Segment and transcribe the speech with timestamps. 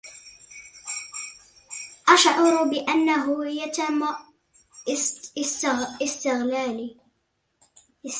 [2.09, 4.03] أشعرُ بأنه يتم
[6.01, 6.97] استغلالي.